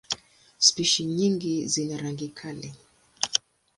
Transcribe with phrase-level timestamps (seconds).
[0.57, 2.69] Spishi nyingi zina rangi kali.